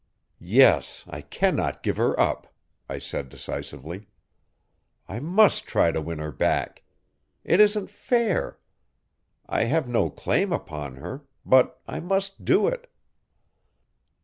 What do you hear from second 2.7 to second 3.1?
I